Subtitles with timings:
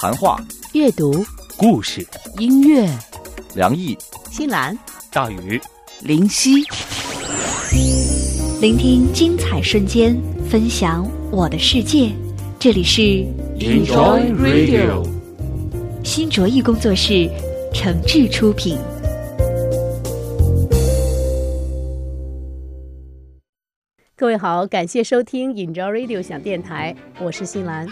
[0.00, 0.40] 谈话、
[0.74, 1.24] 阅读、
[1.56, 2.06] 故事、
[2.38, 2.88] 音乐，
[3.56, 3.98] 梁毅、
[4.30, 4.78] 新兰、
[5.10, 5.60] 大宇、
[6.04, 6.62] 林夕，
[8.60, 10.16] 聆听精彩瞬间，
[10.48, 12.12] 分享我的世界。
[12.60, 13.02] 这里是
[13.58, 15.04] Enjoy Radio
[16.04, 17.28] 新卓艺工作室
[17.74, 18.78] 诚挚出品。
[24.14, 27.84] 各位好，感谢收听 Enjoy Radio 响电台，我是新兰。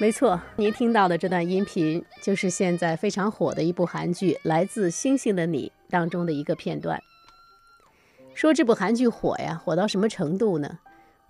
[0.00, 6.98] 没错，您听到的这段音频就是现在非常火的一部韩剧《来自星星的你》当中的一个片段。
[8.32, 10.78] 说这部韩剧火呀，火到什么程度呢？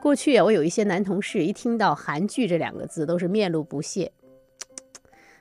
[0.01, 4.13] 过去啊，我有一些男同事一听到韩剧这两个字，都是面露不屑。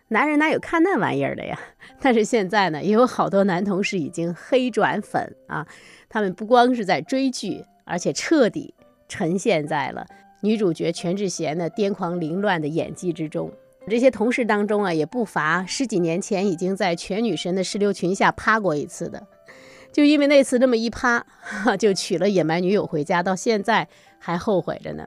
[0.07, 1.59] 男人哪有看那玩意儿的呀？
[2.01, 5.67] 但是现在呢，也有好多男同事已经黑转粉啊，
[6.09, 8.73] 他们不光是在追剧，而且彻底
[9.07, 10.07] 沉陷在了。
[10.41, 13.51] 女主角全智贤的癫狂凌乱的演技之中，
[13.87, 19.27] 这些同事当中啊，也不乏十几年前已经在全女神的石榴裙下趴过一次的，
[19.91, 21.25] 就因为那次那么一趴，
[21.77, 25.05] 就娶了野蛮女友回家，到现在还后悔着呢。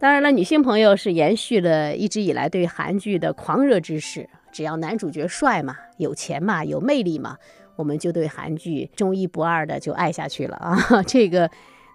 [0.00, 7.36] 当然了，女性朋友是延续了一直以来对韩剧的狂热之势，只要男主角帅嘛，有钱嘛，有魅力嘛，
[7.76, 11.48] 我们就对韩剧忠一不二的就爱下去了啊， 这个。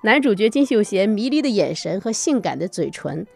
[0.04, 3.28] 男主角金秀贤迷离的眼神和性感的嘴唇，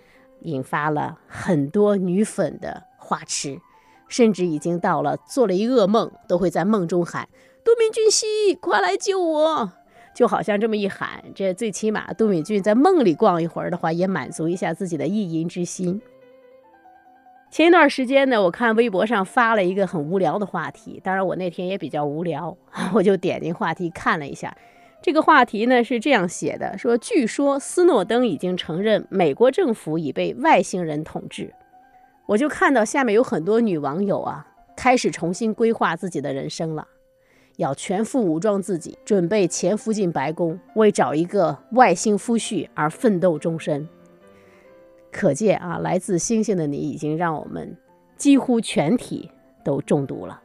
[0.41, 3.59] 引发了很多女粉的花痴，
[4.07, 7.29] 甚至已经到了做了一噩梦都会在梦中喊
[7.63, 9.73] “都敏俊熙，快来救我”，
[10.15, 16.01] 就好像这么一喊，这最起码都敏俊在梦里逛一会儿的话，也满足一下自己的意淫之心。
[17.51, 22.57] 前一段时间呢，我看微博上发了一个很无聊的话题，当然我那天也比较无聊，
[22.95, 24.57] 我就点进话题看了一下。
[25.05, 31.53] 这个话题呢是这样写的：说，据说斯诺登已经承认美国政府已被外星人统治。
[32.25, 36.87] 我就看到下面有很多女网友啊，开始重新规划自己的人生了，
[37.57, 43.87] 要全副武装自己，准备潜伏进白宫，为找一个外星夫婿而奋斗终身。
[45.11, 47.77] 可见啊，来自星星的你已经让我们
[48.17, 49.29] 几乎全体
[49.63, 50.41] 都中毒了。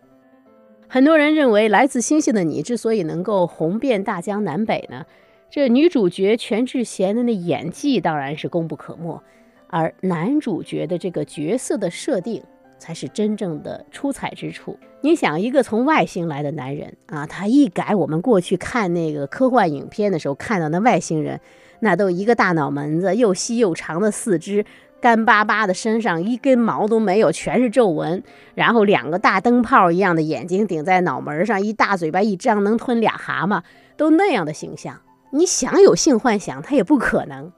[0.93, 5.06] 很多人认为，《来自星星的你》之所以能够红遍大江南北呢，
[5.49, 9.23] 这女主角全智贤的那演技当然是功不可没，
[9.69, 12.43] 而男主角的这个角色的设定
[12.77, 14.77] 才是真正的出彩之处。
[15.01, 21.41] 你想，一个从外星来的男人啊，他一改我们过去看那个科幻影片的时候看到那外星人，
[21.78, 24.65] 那都一个大脑门子，又细又长的四肢。
[25.00, 28.22] 干巴巴的身上一根毛都没有，全是皱纹，
[28.55, 33.62] 然后两个大灯泡一样的眼睛顶在脑门上，一大嘴巴一张能吞俩蛤蟆，
[33.97, 35.00] 都那样的形象，
[35.31, 37.50] 你想有性幻想，他也不可能。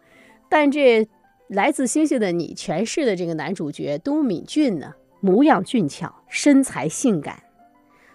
[0.49, 1.09] 但这
[1.49, 7.43] 来自星星的你诠释的这个男主角都敏俊呢，模样俊俏，身材性感，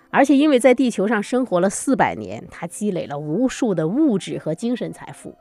[0.10, 5.36] 而且因为在地球上生活了四百年，他积累了无数的物质和精神财富。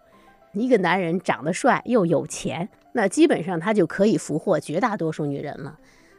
[0.53, 5.79] 一个男人长得帅又有钱，那基本上他就可以俘获绝大多数女人了。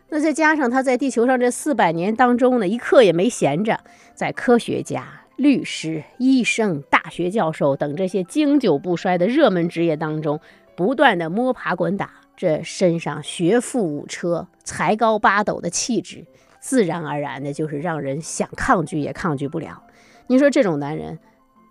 [0.09, 3.79] 那再加上他在地球上这四百年当中呢，一刻也没闲着，
[4.13, 10.39] 在科学家、律师、医生、大学教授等这些经久不衰的热门职业当中，
[10.75, 16.25] 不断的摸爬滚打，这身上学富五车、才高八斗的气质，
[16.59, 19.81] 自然而然的就是让人想抗拒也抗拒不了。
[20.27, 21.17] 你说这种男人，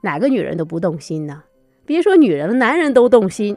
[0.03, 1.45] 哪个女人都不动心呢？
[1.87, 3.57] 别说女人了，男人都动心，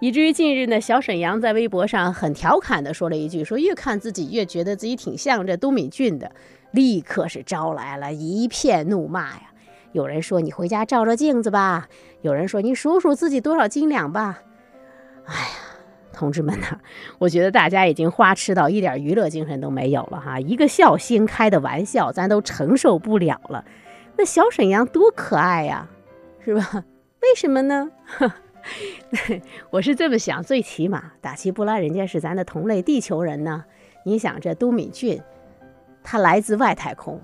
[0.00, 6.30] 以至于近日呢，小沈阳在微博上很调侃的说了一句：“说越看自己越觉得自己挺像这都敏俊的。”
[6.70, 9.42] 立刻是招来了一片怒骂呀！
[9.92, 11.88] 有人说：“你回家照照镜子吧。”
[12.20, 14.42] 有人说：“你数数自己多少斤两吧。”
[15.24, 15.50] 哎呀，
[16.12, 16.78] 同志们呐，
[17.18, 20.38] 我觉得大家已经花痴到一点娱乐精神都没有了哈！
[20.38, 23.64] 一个笑星开的玩笑，咱都承受不了了。
[24.16, 25.88] 那小沈阳多可爱呀，
[26.44, 26.84] 是吧？
[27.22, 27.90] 为什么呢？
[28.04, 28.30] 呵
[29.70, 33.64] 我是这么想，最起码打起不拉人家是咱的同类地球人呢。
[34.04, 35.20] 你想这都敏俊，
[36.02, 37.20] 他来自外太空，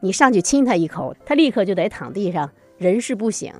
[0.00, 3.52] 你上去亲他一口，他立刻就得躺地上，人事不省。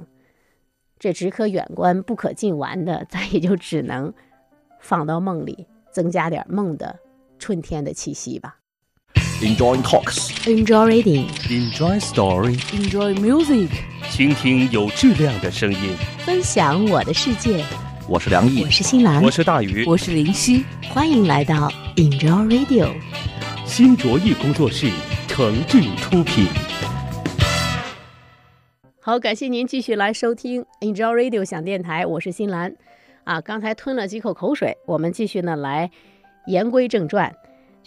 [0.99, 4.13] 这只可远观不可近玩的，咱也就只能
[4.81, 6.99] 放到梦里，增加点梦的
[7.39, 8.59] 春天的气息吧。
[9.41, 13.69] Enjoy talks, Enjoy reading, Enjoy story, Enjoy music，
[14.11, 15.97] 倾听有质量的声音。
[16.19, 17.65] 分享我的世界。
[18.09, 20.65] 我是梁毅我，是新兰，我是大宇，我是林夕。
[20.93, 22.93] 欢迎来到 Enjoy Radio。
[23.65, 24.91] 新卓艺工作室
[25.29, 26.49] 诚挚出品。
[28.99, 32.75] 好，感谢您继续来收听 Enjoy Radio 响电台，我是新兰。
[33.23, 35.89] 啊，刚才吞了几口口水，我们继续呢来
[36.49, 37.33] 言归正传。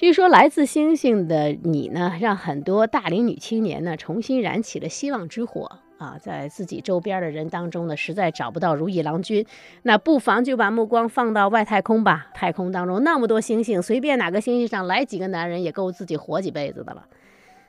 [0.02, 6.18] 据说来自星星的你呢，让很多大龄女青年呢重新燃起了希望之火啊！
[6.20, 9.46] 在自己周边的人当中呢，实在找不到如意郎君，
[9.84, 12.30] 那不妨就把目光放到外太空吧。
[12.34, 17.06] 太空当中那么多星星，随便哪个星星上来几个男人，也够自己活几辈子的了。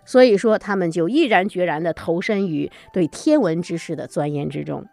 [0.07, 4.87] 所以说，他们就毅然决然地投身于对天文知识的钻研之中。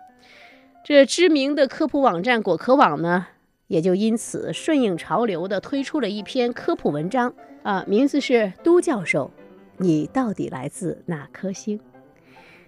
[0.83, 3.27] 这知名的科普网站果壳网呢？
[3.69, 7.31] 也就因此顺应潮流的推出了一篇科普文章
[7.61, 8.33] 啊，名字是
[8.63, 9.29] 《都教授，
[9.77, 11.77] 你到底来自哪颗星》。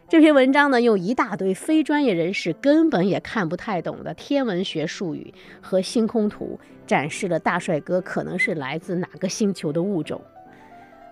[0.07, 10.21] 这篇文章呢，用一大堆非专业人士根本也看不太懂的天文学术语和星空图，展示了大帅哥可能是来自哪个星球的物种。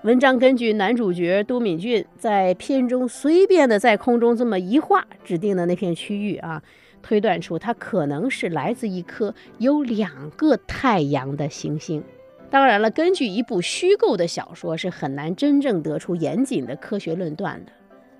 [0.04, 6.62] 文章根据男主角都敏俊在片中随便的在空中这么一画指定的那片区域啊。
[7.01, 12.04] 推断出它可能是来自一颗有两个太阳的行星。
[12.50, 17.72] 当然了，根据一部虚构的小说是很难真正得出严谨的科学论断的。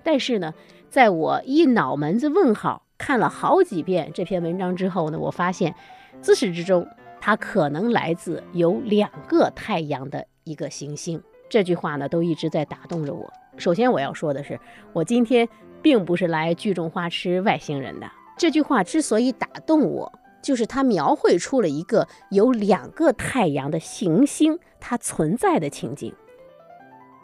[0.02, 0.54] 但是呢，
[0.88, 5.74] 在我一脑门子问号看了好几遍这篇文章之后呢，我发现
[6.20, 6.86] 自始至终
[7.20, 11.20] 它可能来自有两个太阳的一个行星。
[11.48, 13.32] 这句话呢，都一直在打动着我。
[13.56, 14.58] 首先我要说的是，
[14.92, 15.48] 我今天
[15.82, 18.06] 并不是来聚众花痴外星人的。
[18.40, 20.10] 这句话之所以打动我，
[20.40, 26.10] 就是它描绘出了一个有两个太阳的行星它存在的情景。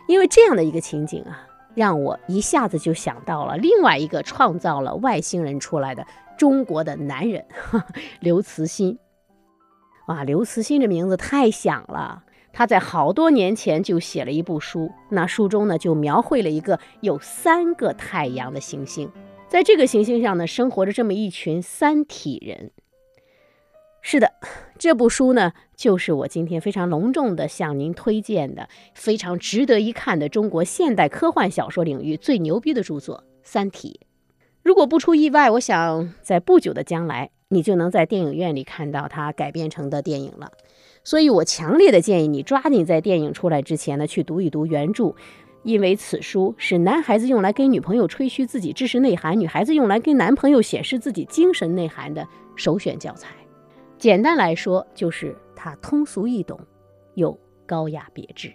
[0.08, 7.46] 因为这样的一个情景啊，让我一下子就想到了另外一个创造了外星人出来的中国的男人——
[8.20, 8.98] 刘慈欣。
[10.08, 12.24] 哇，刘慈欣这名字太响了！
[12.52, 19.10] 他在好多年前就写了一部书，那书中呢就描绘了一个有三个太阳的行星。
[19.48, 22.72] 在这个行星上呢，生活着这么一群三体人。
[24.02, 24.32] 是的，
[24.76, 34.00] 这部书呢，就是我今天非常隆重的向您推荐的，非常值得一看的中国现代科幻小说领域最牛逼的著作《三体》。
[34.62, 40.50] 如果不出意外，我想在不久的将来，你就能在电影院里看到它改编成的电影了。
[41.04, 45.14] 所以我强烈的建议你，抓紧在电影出来之前呢，去读一读原著。
[45.66, 52.24] 因为此书是男孩子用来给女朋友吹嘘自己知识内涵，女孩子用来跟男朋友显示自己精神内涵的
[52.54, 53.34] 首选教材。
[53.98, 56.56] 简单来说，就是它通俗易懂，
[57.14, 57.36] 又
[57.66, 58.52] 高雅别致。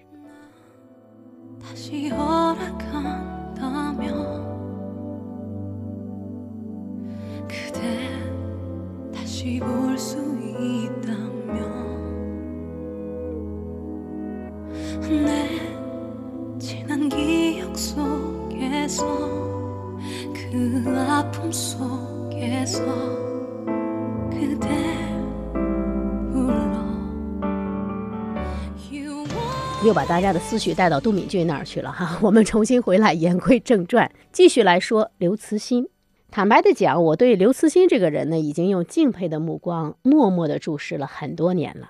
[29.83, 32.19] 又把大家的思绪带到都敏俊那儿去了哈。
[32.21, 35.87] 我们重新回来，言归正传，继续来说刘慈欣。
[36.29, 41.89] 坦白的讲，我对刘慈欣这个人呢，已经用敬佩的目光默默的注视了很多年了。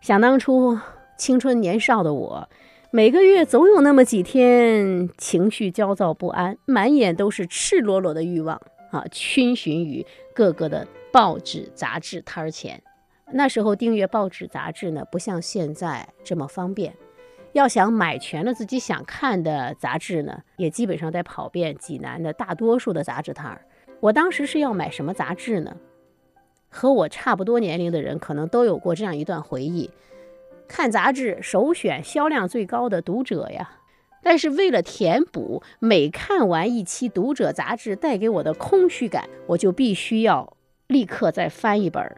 [0.00, 0.78] 想当初
[1.18, 2.48] 青春年少的我。
[2.92, 8.60] 每个月总有那么几天，情绪焦躁不安，满眼都是赤裸裸的欲望
[8.90, 10.04] 啊，逡巡于
[10.34, 12.82] 各个的报纸杂志摊儿前。
[13.30, 16.92] 那时候订阅报纸杂志呢，不像现在这么方便，
[17.52, 23.64] 要想买全了自己想看的杂志呢，也基本上得跑遍济南的大多数的杂志摊儿。
[24.00, 25.76] 我当时是要买什么杂志呢？
[26.68, 29.88] 和我差不多年龄的人可能都有过这样一段回忆。
[30.70, 33.72] 看杂志首选销量最高的《读者》呀，
[34.22, 42.00] 但是为了填补每看完一期《读者》杂志带给我的空虚感，我就必须要立刻再翻一本《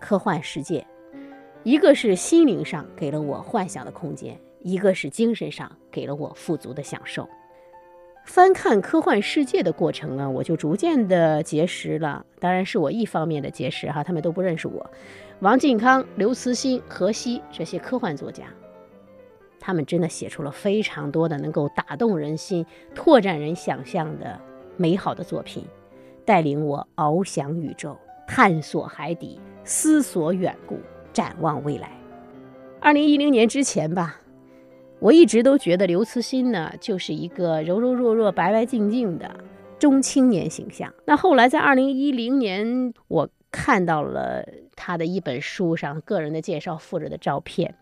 [0.00, 0.80] 科幻世界》。
[1.62, 7.28] 一个是心灵上给了我幻想的空间，一个是精神上给了我富足的享受。
[8.24, 14.90] 翻看《科幻世界》的过程呢，我就逐渐的结识了，当然是我一方面的结识哈，他们都不认识我。
[15.40, 18.46] 王靖康、刘慈欣、何西这些科幻作家，
[19.60, 24.36] 他们真的写出了非常多的能够打动人心、拓展人想象的
[24.76, 25.64] 美好的作品，
[26.24, 30.80] 带领我翱翔宇宙、探索海底、思索远古、
[31.12, 31.92] 展望未来。
[32.80, 34.20] 二零一零年之前吧，
[34.98, 39.30] 我一直都觉得刘慈欣呢就是一个柔柔弱弱、白白净净的
[39.78, 40.92] 中青年形象。
[41.04, 43.30] 那后来在二零一零年，我。
[43.50, 47.74] 看到了他的一本书上个人的介绍附着的照片，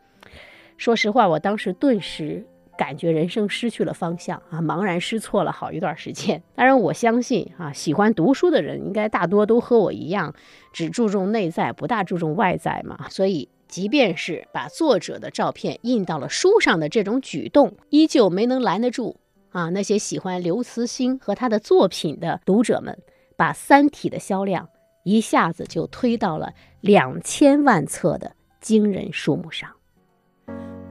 [0.76, 2.46] 说实话，我当时顿时
[2.78, 6.42] 感觉人生失去了方向啊，茫然失措了好一段时间。
[6.54, 10.34] 当然，我相信啊，喜欢读书的人应该大多都和我一样，
[10.72, 13.08] 只注重内在，不大注重外在嘛。
[13.08, 19.16] 所以，即便是把作者的照片印到了书上的这种举动，依旧没能拦得住
[19.50, 22.98] 啊那些喜欢刘慈欣和他的作品的读者们，
[23.36, 24.68] 把《三体》的销量
[25.06, 29.70] 一下子就推到了两千万册的惊人数目上。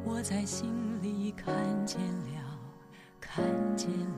[0.06, 1.54] 我在心里看
[1.86, 2.58] 见了，
[3.20, 3.44] 看
[3.76, 4.16] 见了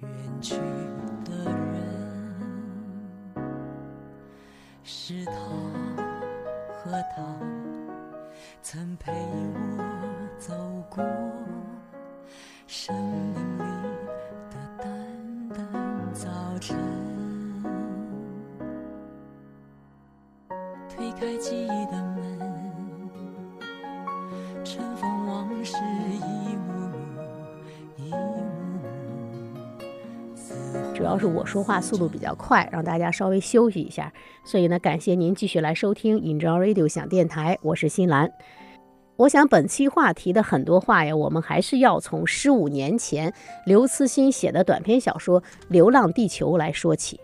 [0.00, 0.56] 远去
[1.24, 2.34] 的人，
[4.82, 5.32] 是他
[6.74, 7.24] 和她
[8.60, 9.84] 曾陪我
[10.36, 10.52] 走
[10.90, 11.04] 过
[12.66, 13.62] 生命里
[14.50, 16.76] 的淡淡早晨，
[21.22, 22.40] 开记忆的门。
[24.64, 25.76] 尘封往事
[26.10, 27.22] 一幕幕，
[27.96, 28.16] 一幕。
[30.92, 34.12] 主要是我说话速度比较快，让大家稍微休息一下。
[34.44, 38.32] 所以呢，感谢您继续来收听 Enjoy Radio 想电台，我是新兰。
[39.14, 43.32] 我想本期话题的很多话呀，我们还是要从十五年前
[43.64, 47.20] 刘慈欣写的短篇小说《流浪地球》来说起。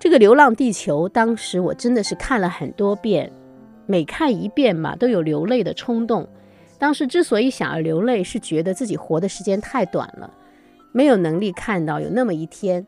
[0.00, 3.32] 这个《流浪地球》，当时我真的是看了很多遍，
[3.86, 6.28] 每看一遍嘛，都有流泪的冲动。
[6.78, 10.32] 当时之所以想要流泪，是觉得自己活的时间太短了，
[10.92, 12.86] 没有能力看到有那么一天，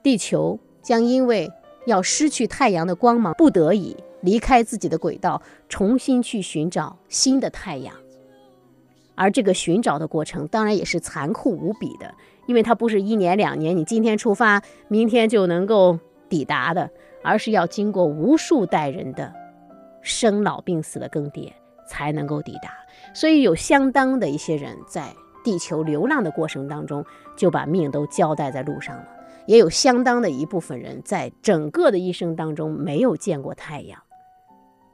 [0.00, 1.50] 地球将因为
[1.86, 7.92] 要失去太阳的光芒，不得已离开自己的轨道，重新去寻找新的太阳。
[9.16, 12.14] 而这个寻找的过程，当然也是残酷无比的，
[12.46, 15.98] 因为它不是一年两年，你今天出发，明天就能够
[16.34, 16.90] 抵达的，
[17.22, 19.32] 而是要经过无数代人的
[20.02, 21.52] 生老病死的更迭，
[21.86, 22.72] 才能够抵达。
[23.14, 25.14] 所以有相当的一些人在
[25.44, 27.04] 地球流浪的过程当中，
[27.36, 29.06] 就把命都交代在路上了。
[29.46, 34.02] 也有相当的一部分人在整个的一生当中没有见过太阳。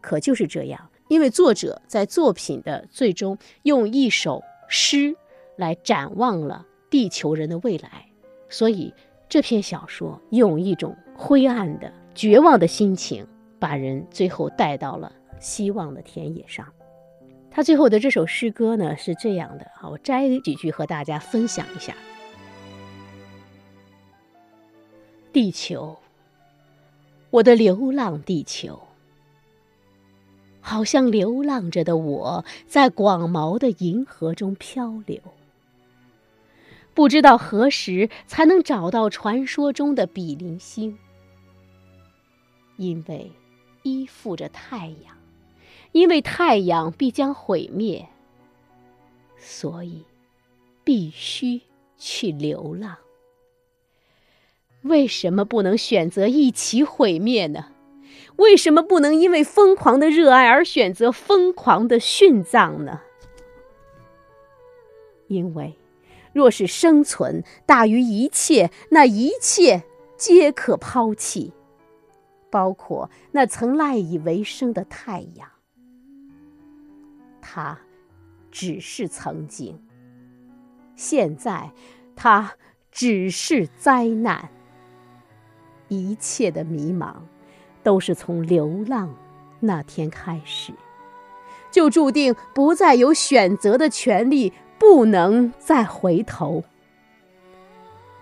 [0.02, 5.16] 可就是这样，因为作者在作品的最终用一首诗
[5.56, 8.04] 来展望了地球人的未来，
[8.50, 8.92] 所以
[9.30, 13.24] 这篇小说用一种灰暗的、绝望的心情，
[13.60, 16.66] 把人最后带到了希望的田野上。
[17.48, 21.94] 他最后的这首诗歌呢是这样的啊，我摘几句和大家分享一下。
[25.32, 25.96] 地球，
[27.30, 28.80] 我的流浪地球，
[30.60, 35.20] 好像流浪着的我在广袤的银河中漂流，
[36.94, 40.98] 不知道何时才能找到传说中的比邻星，
[42.76, 43.32] 因为
[43.82, 45.16] 依附着太阳。
[45.92, 48.06] 因为太阳必将毁灭，
[49.36, 50.04] 所以
[50.84, 51.62] 必须
[51.98, 52.96] 去流浪。
[54.82, 57.72] 为什么不能选择一起毁灭呢？
[58.36, 63.00] 为什么不能因为疯狂的热爱而选择疯狂的殉葬呢？
[65.26, 65.76] 因为，
[66.32, 69.82] 若是生存大于一切，那一切
[70.16, 71.52] 皆可抛弃，
[72.50, 75.48] 包括那曾赖以为生的太阳。
[77.40, 77.78] 它
[78.50, 79.82] 只是曾经，
[80.94, 81.70] 现在
[82.14, 82.52] 它
[82.90, 84.48] 只是灾难。
[85.88, 87.16] 一切的迷茫，
[87.82, 89.12] 都是从流浪
[89.58, 90.72] 那天开始，
[91.72, 96.64] 就注定不再有选择的权利，不能再回头。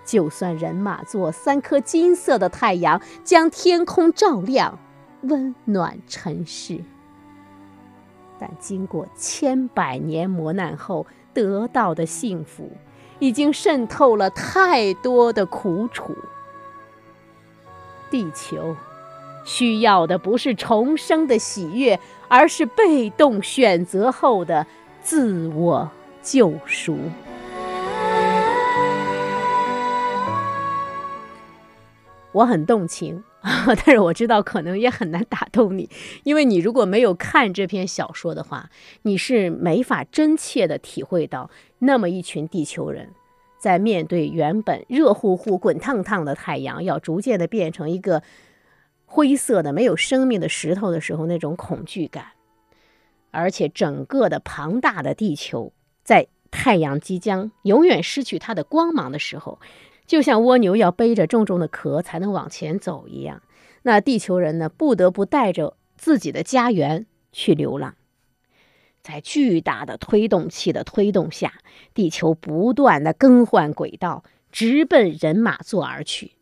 [0.05, 4.79] 就算人马座三颗金色的太阳将天空照亮，
[5.23, 6.81] 温暖尘世。
[8.41, 12.71] 但经过千百年磨难后得到的幸福，
[13.19, 16.17] 已经渗透了太多的苦楚。
[18.11, 18.75] 地球
[19.45, 24.67] 需要的不是重生的喜悦，而是被动选择后的
[25.03, 25.91] 自我
[26.31, 26.99] 救赎。
[32.33, 33.25] 我很动情。
[33.67, 35.89] 但是我知道可能也很难打动你，
[36.25, 38.69] 因为你如果没有看这篇小说的话，
[39.03, 43.11] 你是没法真切的体会到那么一群地球人，
[43.59, 48.23] 在面对原本热乎乎、滚烫烫的太阳，要逐渐的变成一个
[49.07, 52.33] 灰色的、没有生命的石头的时候，那种恐惧感。
[53.31, 55.73] 而且整个的庞大的地球，
[56.09, 59.61] 在太阳即将永远失去它的光芒的时候。
[60.07, 63.43] 就像蜗牛要背着重重的壳才能往前走一样，
[63.83, 67.95] 那地球人呢，不得不带着自己的家园去流浪。
[69.03, 71.53] 在巨大的推动器的推动下，
[71.93, 76.33] 地球不断的更换轨道，直奔人马座而去。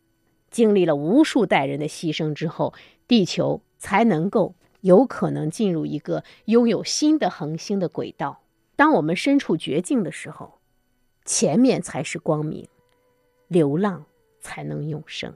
[0.49, 2.73] 经历了无数代人的牺牲之后，
[3.09, 8.43] 地球才能够有可能进入一个拥有新的恒星的轨道。
[8.77, 10.61] 当我们身处绝境的时候，
[11.25, 12.69] 前面才是光明，
[13.49, 14.05] 流浪
[14.39, 15.35] 才能永生。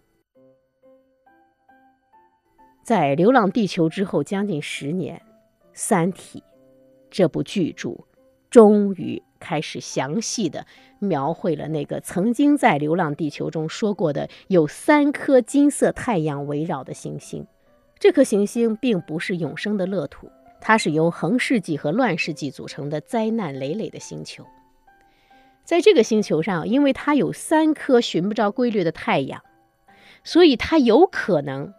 [2.85, 5.16] 在《流浪地球》之后将近十年，
[5.73, 6.40] 《三体》
[7.11, 8.04] 这部巨著
[8.50, 10.66] 终于开始详细的
[10.99, 17.47] 描绘了那个曾经在《流浪地球》中说过的有三颗金色太阳围绕的行星。
[17.99, 20.30] 这颗行星并不是永生的乐土，
[20.61, 24.45] 它是由恒世纪和乱世纪组成的灾难累累的星球。
[25.64, 29.43] 在这个星球上，因为它有三颗寻不着规律的太阳，
[30.25, 31.73] 所以它有可能。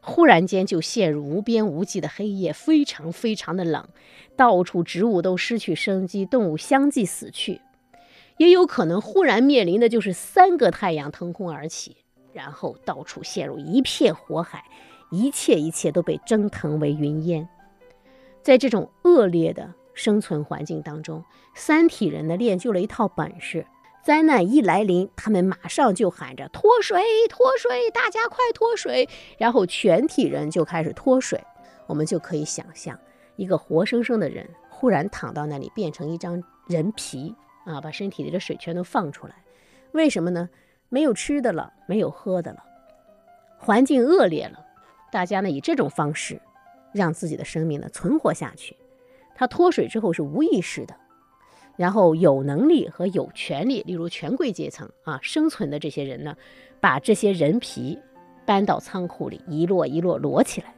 [0.00, 3.86] 忽然间就陷入无边无际的黑夜，非常非常的冷，
[4.36, 7.60] 到处植物都失去生机，动物相继死去，
[8.38, 11.96] 也有可能忽然面临的就是三个太阳腾空而起，
[12.32, 14.64] 然后到处陷入一片火海，
[15.10, 17.46] 一切一切都被蒸腾为云烟。
[18.48, 21.22] 在这种恶劣的生存环境当中，
[21.54, 23.66] 三体人呢练就了一套本事。
[24.02, 29.06] 灾难一来临，他们马上就喊着脱水，脱水，大家快脱水！
[29.36, 31.38] 然后全体人就开始脱水。
[31.86, 32.98] 我们就可以想象，
[33.36, 37.34] 一个活生生的人忽然躺到那里，变成一张人皮
[37.66, 39.34] 啊，把身体里的水全都放出来。
[39.92, 40.48] 为什么呢？
[40.88, 42.64] 没有吃的了，没有喝的了，
[43.58, 44.64] 环境恶劣了。
[45.12, 46.40] 大家呢以这种方式
[46.92, 48.76] 让自己的生命呢存活下去。
[49.34, 50.94] 他脱水之后是无意识的。
[51.76, 56.36] 然后有能力和有权利，例如权贵阶层啊，生存的这些人呢，
[56.80, 57.96] 把这些人皮
[58.44, 60.74] 搬到仓库里，一摞一摞摞起来。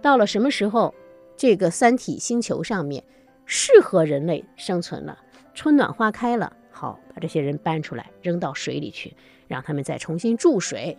[0.00, 0.94] 到了什么时候，
[1.36, 3.04] 这个三体星球上面
[3.44, 5.18] 适合人类生存了，
[5.52, 9.14] 春暖花开了，好，把这些人搬出来，扔到水里去，
[9.46, 10.96] 让他们再重新注水。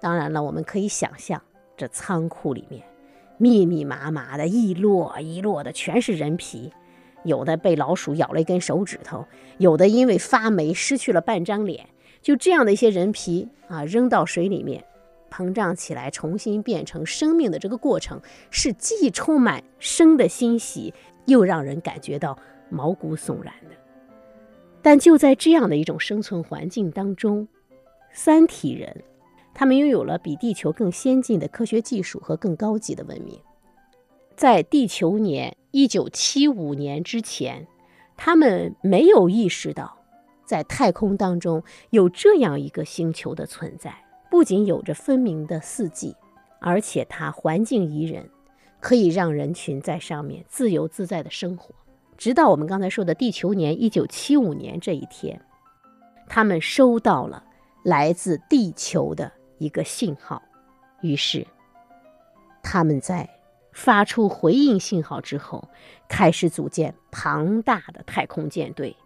[0.00, 1.42] 当然了，我们可以想象，
[1.76, 2.84] 这仓库里面
[3.38, 6.72] 密密麻麻的一摞一摞的，全是人皮。
[7.24, 9.26] 有的被老鼠咬了一根手指头，
[9.58, 11.88] 有的因为发霉失去了半张脸，
[12.22, 14.84] 就这样的一些人皮啊，扔到水里面，
[15.30, 18.20] 膨胀起来，重新变成生命的这个过程，
[18.50, 20.94] 是既充满生的欣喜，
[21.26, 22.38] 又让人感觉到
[22.70, 23.76] 毛骨悚然的。
[24.80, 27.48] 但就在这样的一种生存环境当中，
[28.12, 29.02] 三体人，
[29.58, 33.36] 他们拥有了比地球更先进的科学技术和更高级的文明。
[34.36, 37.66] 在地球年一九七五年之前，
[38.16, 39.98] 他们没有意识到，
[40.44, 43.92] 在太空当中有这样一个星球的存在。
[44.30, 46.14] 不仅有着分明的四季，
[46.60, 48.30] 而且它环境宜人，
[48.78, 51.74] 可以让人群在上面自由自在的生活。
[52.16, 55.44] 直到我们刚才说的地球年一九七五年这一天，
[56.28, 57.42] 他们收到了
[57.82, 60.42] 来自地球的一个信号，
[61.02, 61.46] 于是
[62.62, 63.28] 他们在。
[63.70, 65.68] 发出回应信号之后，
[66.08, 68.96] 开始组建庞大的太空舰队，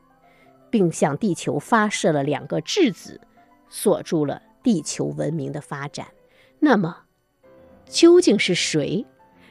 [0.70, 3.20] 并向地球发射了两个质子，
[3.68, 6.06] 锁住了地球文明的发展。
[6.58, 7.02] 那么，
[7.84, 9.04] 究竟是谁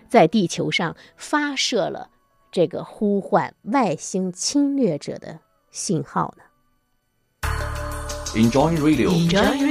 [0.09, 2.09] 在地球上发射了
[2.51, 6.43] 这个呼唤外星侵略者的信号呢
[8.33, 9.70] ？Enjoy radio.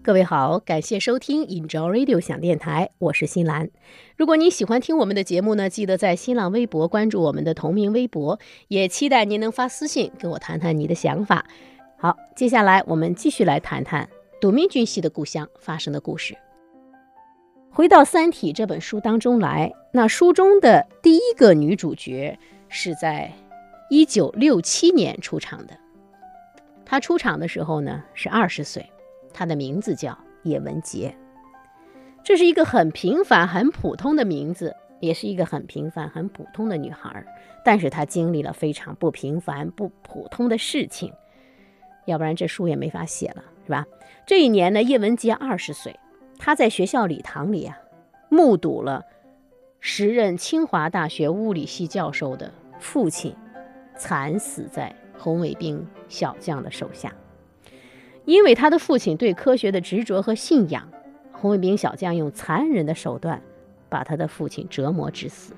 [0.00, 3.68] 各位好，感谢收听 Enjoy Radio 响电台，我是新兰。
[4.16, 11.44] 如果你喜欢听我们的节目呢，记得在新浪微博关注我们的同名微博，也期待您能发私信跟我谈谈你的想法。
[11.98, 14.08] 好，接下来我们继续来谈谈
[14.40, 16.38] 杜明俊系的故乡发生的故事。
[17.70, 23.30] 回到《三体》这本书当中来，那书中的第一个女主角是在
[23.90, 25.76] 一九六七年出场的，
[26.86, 28.90] 她出场的时候呢是二十岁。
[29.38, 31.16] 她的名字叫叶文洁，
[32.24, 37.24] 这是一个很平凡、很普通的名字，也是一个很平凡、很普通的女孩。
[37.64, 41.12] 但是她经历了非常不平凡、不普通的事情，
[42.06, 43.86] 要不然这书也没法写了，是吧？
[44.26, 45.94] 这一年呢，叶文洁二十岁，
[46.36, 47.78] 她在学校礼堂里啊，
[48.28, 49.04] 目睹了
[49.78, 53.32] 时任清华大学物理系教授的父亲
[53.96, 57.14] 惨死在红卫兵小将的手下。
[58.28, 60.86] 因为他的父亲对科学的执着和信仰，
[61.32, 63.40] 红卫兵小将用残忍的手段
[63.88, 65.54] 把他的父亲折磨致死。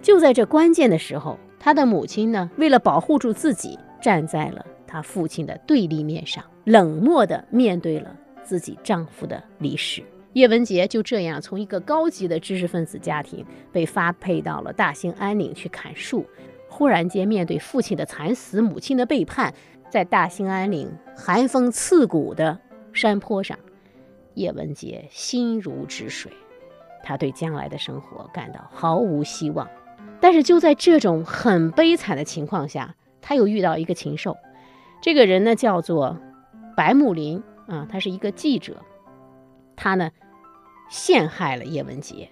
[0.00, 10.02] 就在这关键的时候，他的母亲呢，为了保护住自己，站在了他父亲的对立面上，冷漠地面对了自己丈夫的离世。
[10.32, 16.24] 叶文洁就这样从一个高级的知识分子家庭被发配到了大兴安岭去砍树。
[16.70, 19.52] 忽然间，面对父亲的惨死、母亲的背叛，
[19.92, 22.58] 在大兴安岭寒风刺骨的
[22.94, 23.58] 山坡上，
[24.32, 26.32] 叶文洁心如止水。
[27.02, 29.68] 他对将来的生活感到毫无希望。
[30.18, 34.38] 但是就在这种很悲惨的情况下，他又遇到一个禽兽。
[35.02, 36.16] 这个人呢叫做
[36.74, 38.78] 白木林啊，他是一个记者。
[39.76, 40.10] 他呢
[40.88, 42.30] 陷害了叶文洁。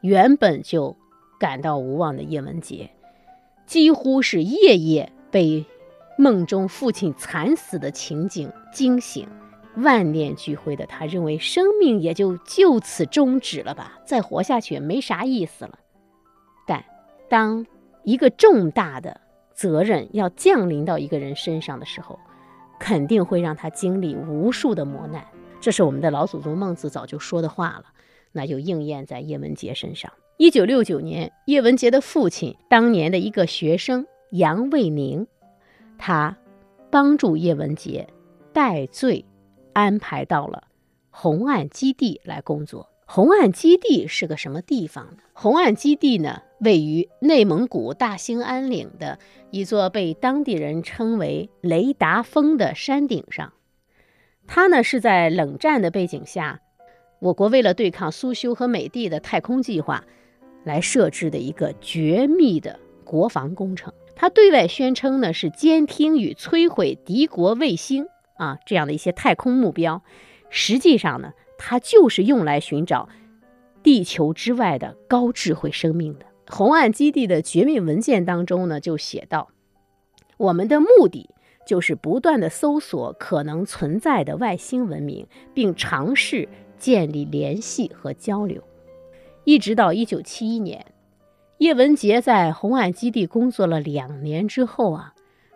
[0.00, 0.96] 原本就
[1.38, 2.90] 感到无望的叶文洁，
[3.64, 5.64] 几乎是夜夜被
[6.16, 9.28] 梦中父亲惨死的情景惊醒，
[9.76, 15.78] 万念俱灰的他认为生命也就就此终止了吧，再活下去也没啥意思了。
[16.66, 16.84] 但
[17.28, 17.66] 当
[18.04, 19.20] 一个重大的
[19.52, 22.18] 责任要降临到一个人身上的时候，
[22.78, 25.24] 肯定会让他经历无数的磨难。
[25.60, 27.84] 这是我们的老祖宗孟子早就说的话了，
[28.32, 30.12] 那就应验在叶文洁身上。
[30.36, 35.26] 一九六九年，叶文洁的父亲当年的一个学生杨卫宁，
[36.06, 36.36] 他
[36.90, 38.06] 帮助叶文洁
[38.52, 39.24] 戴罪，
[39.72, 40.64] 安排到了
[41.08, 42.90] 红岸基地来工作。
[43.06, 45.22] 红岸基地是个什么地方呢？
[45.32, 49.18] 红岸基地呢，位于内蒙古大兴安岭的
[49.50, 53.54] 一座被当地人称为“雷达峰”的山顶上。
[54.46, 56.60] 它呢是在冷战的背景下，
[57.18, 60.04] 我国为了对抗苏修和美帝的太空计划，
[60.64, 63.90] 来设置的一个绝密的国防工程。
[64.16, 70.02] 它对外宣称呢是监听与摧毁敌国卫星啊这样的一些太空目标，
[70.50, 71.32] 实际上呢。
[71.56, 73.08] 它就是用来寻找
[73.82, 76.26] 地球之外的高智慧生命的。
[76.48, 79.48] 红岸基地的绝密文件当中呢，就写到，
[80.36, 81.30] 我们的目的
[81.64, 88.62] 就是不断的搜索可能存在的外星文明，并尝试建立联系和交流。
[89.44, 90.84] 一直到一九七一年，
[91.58, 95.14] 叶文洁在红岸基地工作了两年之后啊，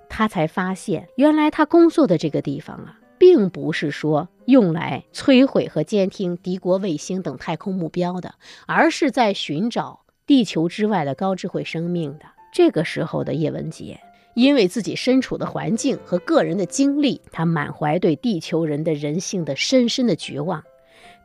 [0.08, 2.98] 他才发现，原来他工作的这个地方啊。
[3.20, 12.26] 并不是说用来摧毁和监听敌国卫星等太空目标的，而是在寻找地球之外的高智慧生命的。
[12.52, 13.98] 这个时候的叶文洁，
[14.34, 20.62] 因为自己身处的环境和个人的经历，他满怀对地球人的人性的深深的绝望，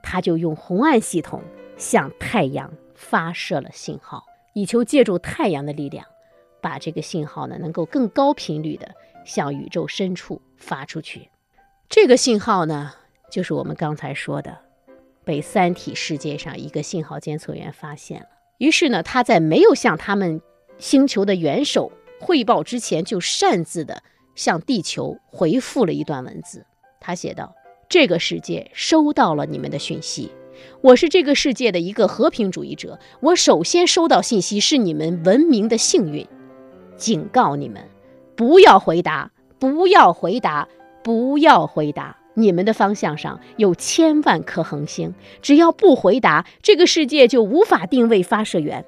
[0.02, 1.44] 他就用红岸系统
[1.78, 6.06] 向太阳发射了信号，以求借助太阳的力量，
[6.62, 8.90] 把这个信号呢能够更高频率的
[9.26, 11.30] 向宇宙深处发出去。
[11.90, 12.94] 这个信号呢，
[13.30, 14.58] 就是我们刚才说的，
[15.24, 18.28] 被三体世界上一个信号监测员发现了。
[18.58, 20.42] 于是呢，他在没有向他们
[20.78, 24.02] 星球的元首汇报之前，就擅自的
[24.36, 26.66] 向地球回复了一段文字。
[27.00, 27.54] 他写道
[27.90, 30.32] ：“这个世界收到了你们的讯息，
[30.82, 33.00] 我是这个世界的一个和平主义者。
[33.22, 36.28] 我首先收到信息是你们文明的幸运，
[36.98, 37.84] 警告你们，
[38.36, 40.68] 不要回答，不要回答。”
[41.04, 45.14] 不要回答，你们的方向上有千万颗恒星。
[45.42, 48.82] 只要不回答，这个世界就无法定位发射源；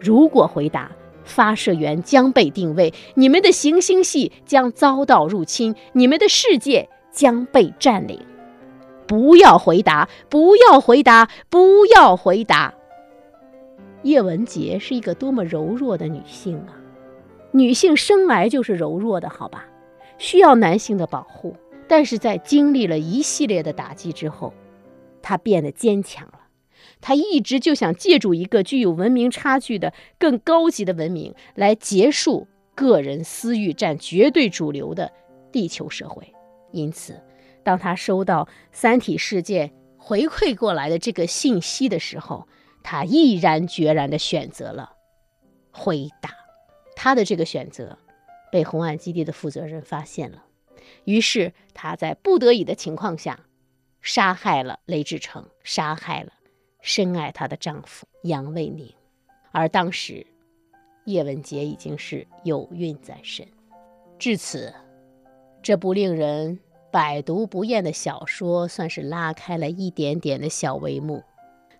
[0.00, 0.90] 如果回答，
[1.24, 8.18] 发射源将被定位，你们的行星系将遭到入侵，你们的世界将被占领。
[9.12, 12.72] 不要回答，不要回答，不要回答。
[14.04, 16.80] 叶文洁是一个多么柔弱的女性啊！
[17.50, 19.66] 女性生来就是柔弱的，好吧？
[20.16, 21.54] 需要男性的保护，
[21.86, 24.54] 但是在经历了一系列的打击之后，
[25.20, 26.40] 她变得坚强了。
[27.02, 35.12] 她一直就想借助一个具有文明差距的更高级的文明，来结束个人私欲占绝对主流的
[35.52, 36.32] 地球社会。
[36.70, 37.20] 因此，
[37.62, 42.46] 当他收到三体世界回馈过来的这个信息的时候，
[42.82, 44.92] 他毅然决然地选择了
[45.70, 46.30] 回答。
[46.96, 47.98] 他的这个选择。
[48.52, 50.44] 被红岸基地的负责人发现了，
[51.04, 53.40] 于是他在不得已的情况下，
[54.02, 56.30] 杀害了雷志成，杀害了
[56.82, 58.92] 深爱她的丈夫杨卫宁。
[59.52, 60.26] 而当时，
[61.06, 63.48] 叶文洁已经是有孕在身。
[64.18, 64.70] 至此，
[65.62, 66.60] 这部令人
[66.92, 71.22] 百读不厌的小说算是拉开了一点点的小帷幕。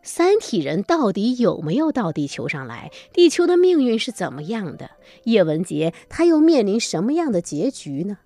[0.03, 2.91] 三体人到底有没有到地球上来？
[3.13, 4.91] 地球的命运是怎么样的？
[5.25, 8.19] 叶文洁他又面临什么样的结局呢？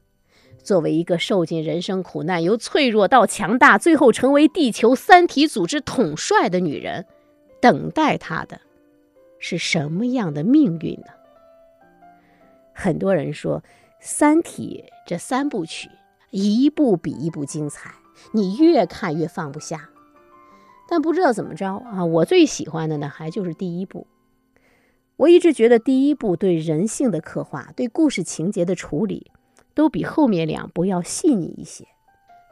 [0.62, 7.04] 作为一个受尽人生苦难，由脆弱到强大，最后成为地球三体组织统帅的女人，
[7.60, 8.60] 等待她的
[9.40, 11.08] 是什么样的命运呢？
[12.72, 13.58] 很多人说，
[13.98, 15.90] 《三体》这三部曲
[16.30, 17.94] 一部比一部精彩，
[18.32, 19.90] 你越看越放不下。
[20.88, 24.06] 但不知道怎么着啊，我最喜欢的呢，还就是第一部。
[25.16, 29.30] 我一直觉得第一部对人性的刻画、对故事情节的处理，
[29.74, 31.86] 都比后面两部要细腻一些。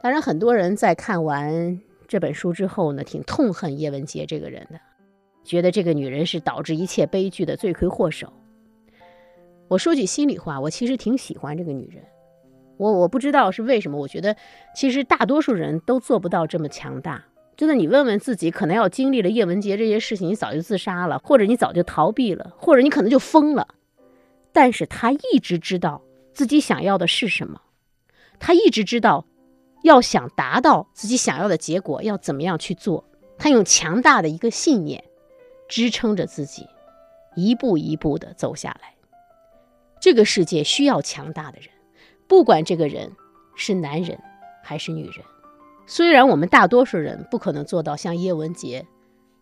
[0.01, 4.79] 当然，很多人在看完这本书之后呢，挺痛恨叶文洁这个人的，
[5.43, 8.33] 觉得这个女人是导致一切悲剧的罪魁祸首。
[9.67, 12.03] 我说句心里话，我其实挺喜欢这个女人。
[12.77, 14.35] 我我不知道是为什么，我觉得
[14.75, 17.23] 其实大多数人都做不到这么强大。
[17.57, 23.67] 真的，你问问自己，可能要经历了叶文洁这些事情，你早就自杀了，或者你早就逃避了，或者你可能就疯了。
[24.51, 26.01] 但是他一直知道
[26.33, 27.61] 自己想要的是什么，
[28.39, 29.25] 他一直知道
[29.83, 33.05] 要想达到自己想要的结果要怎么样去做。
[33.37, 35.03] 他用强大的一个信念
[35.69, 36.67] 支撑着自己，
[37.35, 38.95] 一步一步的走下来。
[40.01, 41.69] 这个世界需要强大的人，
[42.27, 43.11] 不管这个人
[43.55, 44.19] 是男人
[44.63, 45.23] 还是女人。
[45.87, 48.87] 虽然我们大多数人不可能做到像叶文洁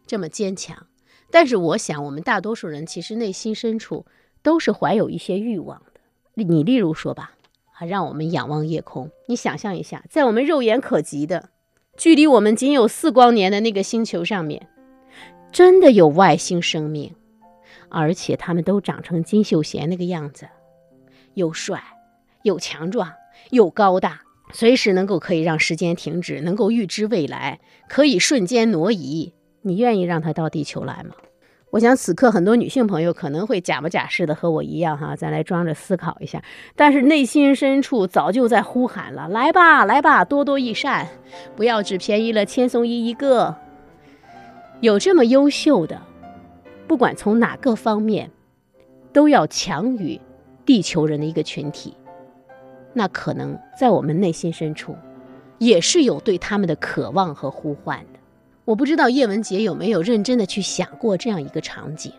[0.06, 0.88] 这么坚强，
[1.32, 4.06] 但是我想，我们大多数人其实内心深处
[4.42, 6.02] 都是怀有一些欲望的。
[6.34, 7.32] 你例如说吧，
[7.74, 11.50] 啊，让我们仰望夜空，你想象一下，在我们肉眼可及的、
[11.96, 14.68] 距离我们仅有四光年的那个星球上面，
[15.54, 17.16] 真的有外星生命，
[17.88, 20.50] 而且他们都长成金秀贤那个样子，
[21.36, 21.82] 又帅
[22.44, 23.12] 又强壮
[23.50, 24.22] 又高大。
[24.52, 29.34] 随时能够可以让时间停止，能够预知未来，可以瞬间挪移。
[29.64, 31.16] 你愿意让他到地球来吗？
[31.72, 36.44] 我想此刻很多女性朋友可能会假模假式的和我一样哈，再来装着思考一下。
[36.76, 41.08] 但是内心深处早就在呼喊了：来吧，来吧，多多益善，
[41.56, 43.56] 不要只便宜了千颂伊一个。
[44.82, 46.00] 有这么优秀的，
[46.88, 48.30] 不管从哪个方面，
[49.12, 50.22] 都要强于
[50.64, 51.96] 地球人的一个群体。
[52.94, 54.96] 那可能在我们内心深处，
[55.58, 58.20] 也是有对他们的渴望和呼唤的。
[58.66, 62.14] 我不知道叶文洁有没有认真的去想过这样一个场景。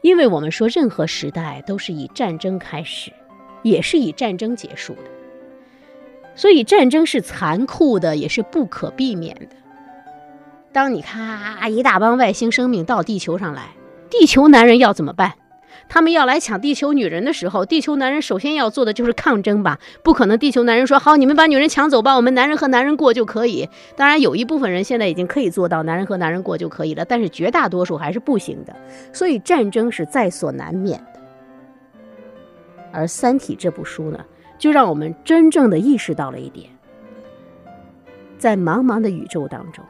[0.00, 3.12] 因为我们说，任何时代都是以战争开始，
[3.62, 5.02] 也是以战争结束的。
[6.36, 9.56] 所以战争是残酷的，也是不可避免的。
[10.70, 13.70] 当你看一大帮外星生命到地球上来，
[14.08, 15.34] 地球男人要怎么办？
[15.88, 19.78] 他们要来抢地球女人的时候，地球男人首先要做的就是抗争吧？
[20.02, 23.68] 不可能，地球男人说好，你们把女人抢走吧，我们男人和男人过就可以。
[23.96, 28.76] 当然，有一部分人现在已经可以做到男人和男人过就可以了，但是绝大多数还是不行的。
[29.12, 31.20] 所以战争是在所难免的。
[32.92, 34.24] 而《三体》这部书呢，
[34.58, 36.68] 就让我们真正的意识到了一点：
[38.38, 39.84] 在茫茫的宇宙当中，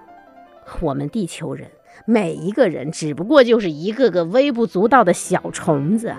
[0.80, 1.68] 我们地球人。
[2.06, 6.14] 每一个人只不过就是一个个微不足道的小虫子，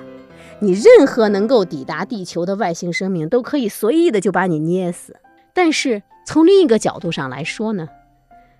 [0.59, 5.15] 你任何能够抵达地球的外星生命都可以随意的就把你捏死。
[5.53, 7.89] 但是从另一个角度上来说呢，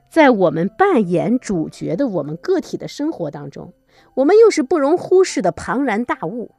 [0.10, 3.73] 在我们扮演主角的我们个体的生活当中，
[4.15, 6.51] 我们又是不容忽视的庞然大物。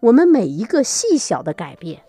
[0.00, 2.00] 我们每一个细小的改变，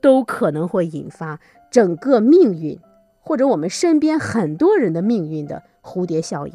[0.00, 1.38] 都可能会引发
[1.70, 2.78] 整个命运，
[3.20, 6.54] 或者我们身边很多人的命运的蝴蝶效应。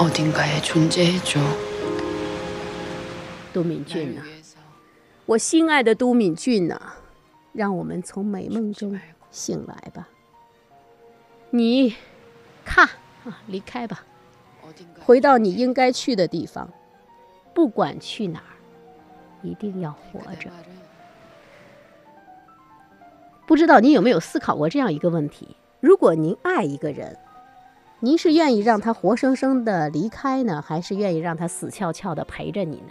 [0.00, 1.40] 어딘가에 존재해줘.
[3.52, 4.22] 都敏俊呐，
[5.24, 6.78] 我心爱的都敏俊呐，
[7.52, 10.08] 让我们从美梦中醒来吧。
[11.50, 11.94] 你，
[12.64, 12.86] 看
[13.24, 14.04] 啊，离开吧，
[15.00, 16.70] 回到你应该去的地方。
[17.54, 18.52] 不管去哪儿，
[19.42, 20.50] 一定要活着。
[23.46, 27.16] 不知道您有没有思考过这样一个问题：如果您爱一个人，
[28.03, 32.87] 您是愿意让他活生生的离开呢，还是愿意让他死翘翘的陪着你呢？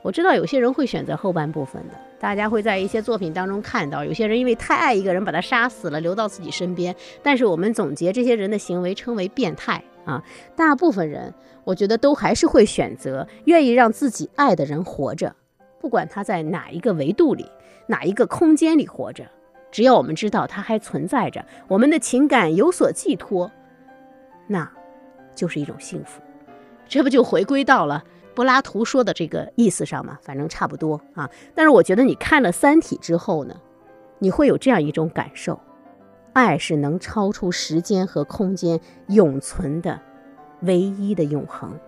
[0.00, 6.96] 我知道有些人会选择后半部分的，大家会在一些作品当中看到，有些人因为太爱一个人，把他杀死了，留到自己身边。
[7.22, 10.24] 但是我们总结这些人的行为称为变态啊。
[10.56, 11.34] 大部分人，
[11.64, 15.36] 我觉得都还是会选择愿意让自己爱的人活着，
[15.78, 17.44] 不管他在哪一个维度里、
[17.86, 19.26] 哪一个空间里活着，
[19.70, 23.52] 只要我们知道他还存在着，我们的情感有所寄托，
[24.48, 24.68] 那
[25.36, 26.20] 就是一种幸福。
[26.88, 28.02] 这不就回归到了
[28.34, 30.18] 柏拉图说的这个意思上吗？
[30.22, 31.30] 反正差不多啊。
[31.54, 33.54] 但是我觉得你看了《三体》之后呢，
[34.18, 35.60] 你会有这样一种感受：
[36.32, 40.00] 爱是能超出时间和空间永存的
[40.62, 41.78] 唯一的永恒。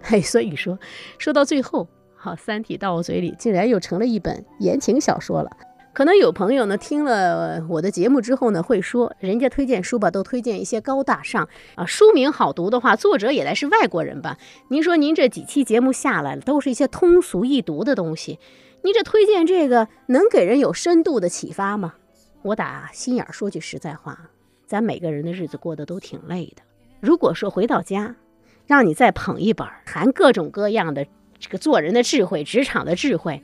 [0.00, 0.78] 嘿，所以说，
[1.18, 5.50] 说到最后，好，《三体》到我嘴里竟然又成了一本言情小说了。
[5.96, 14.36] 可能有朋友呢听了我的节目之后呢，会说人家推荐书吧，都推荐一些高大上啊，书名好读的话，作者也得是外国人吧？
[14.68, 18.38] 您说您这几期节目下来了，都是一些通俗易读的东西，
[18.82, 21.94] 您这推荐这个能给人有深度的启发吗？
[22.42, 24.28] 我打心眼儿说句实在话，
[24.66, 26.62] 咱每个人的日子过得都挺累的。
[27.00, 28.14] 如果说回到家，
[28.66, 31.06] 让你再捧一本含各种各样的
[31.38, 33.42] 这个做人的智慧、职场的智慧。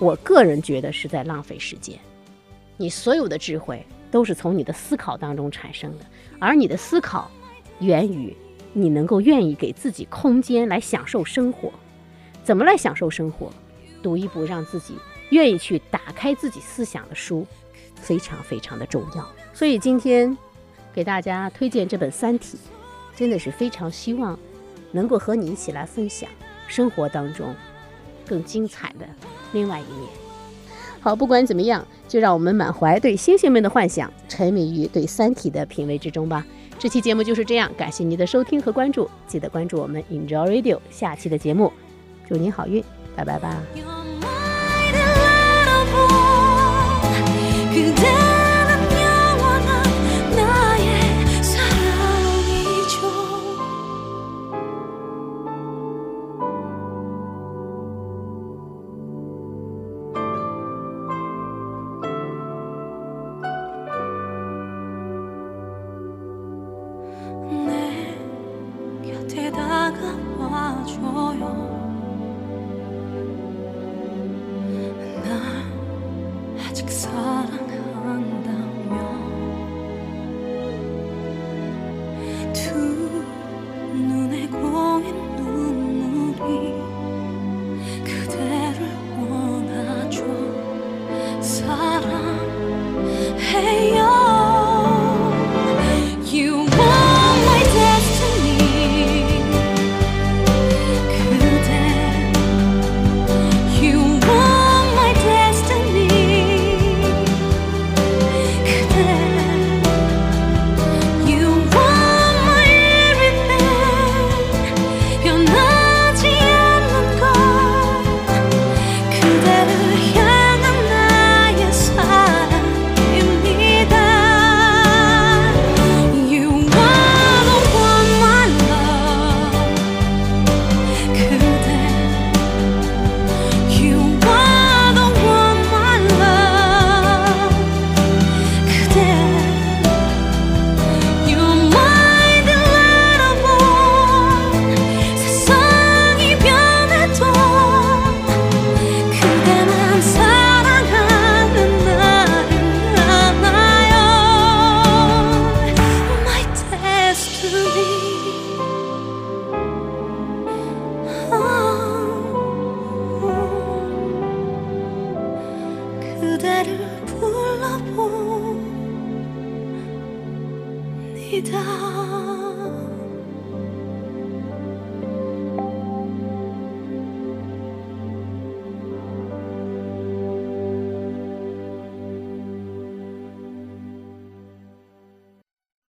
[0.00, 1.96] 我个人觉得是在浪费时间。
[2.76, 6.04] 你所有的智慧都是从你的思考当中产生的，
[6.40, 7.30] 而你的思考
[7.78, 8.34] 源于
[8.72, 11.70] 你能够愿意给自己空间来享受生活。
[12.42, 13.52] 怎么来享受生活？
[14.02, 14.94] 读一部让自己
[15.28, 17.46] 愿意去打开自己思想的书，
[17.94, 19.30] 非常非常的重要。
[19.52, 20.34] 所以今天
[20.94, 22.56] 给大家推荐这本《三体》，
[23.14, 24.38] 真的是非常希望
[24.90, 26.30] 能够和你一起来分享
[26.66, 27.54] 生活当中
[28.26, 29.06] 更精彩的。
[29.52, 30.08] 另外一面，
[31.00, 36.44] 好，不管怎么样，就让我们满怀对星星们的幻想，沉迷于对《三体》的品味之中吧。
[36.78, 41.72] 这期节目就是这样，感谢您的收听和关注，记得关注我们 Enjoy Radio 下期的节目，
[42.28, 42.82] 祝您好运，
[43.14, 43.60] 拜拜吧。